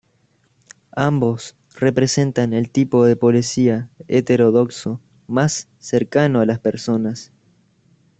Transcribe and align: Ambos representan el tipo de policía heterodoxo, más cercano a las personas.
Ambos 0.95 1.55
representan 1.75 2.53
el 2.53 2.71
tipo 2.71 3.05
de 3.05 3.15
policía 3.15 3.91
heterodoxo, 4.07 4.99
más 5.27 5.67
cercano 5.77 6.39
a 6.41 6.45
las 6.47 6.57
personas. 6.57 7.31